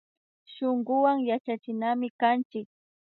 [0.53, 2.67] Shunkuwan yachachinami kanchik